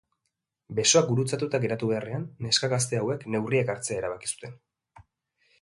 Besoak 0.79 1.07
gurutzatuta 1.09 1.59
geratu 1.67 1.91
beharrean, 1.91 2.25
neska 2.47 2.71
gazte 2.73 3.01
hauek 3.03 3.29
neurriak 3.35 3.73
hartzea 3.75 4.03
erabaki 4.03 4.33
zuten. 4.37 4.61